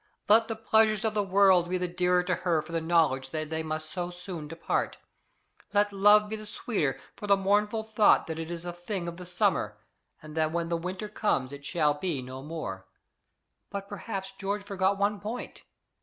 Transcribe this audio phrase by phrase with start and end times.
[0.27, 3.51] Let the pleasures of the world be the dearer to her for the knowledge that
[3.51, 4.97] they must so soon depart;
[5.75, 9.17] let love be the sweeter for the mournful thought that it is a thing of
[9.17, 9.77] the summer,
[10.19, 12.87] and that when the winter comes it shall be no more!
[13.69, 15.61] But perhaps George forgot one point.